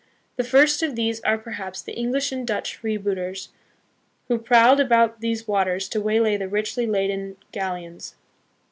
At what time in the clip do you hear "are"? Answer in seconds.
1.21-1.37